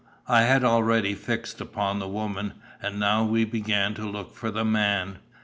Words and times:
I 0.27 0.41
had 0.45 0.63
already 0.63 1.13
fixed 1.13 1.61
upon 1.61 1.99
the 1.99 2.07
woman, 2.07 2.53
and 2.81 2.99
now 2.99 3.23
we 3.23 3.45
began 3.45 3.93
to 3.93 4.09
look 4.09 4.33
for 4.35 4.49
the 4.49 4.65
man." 4.65 5.19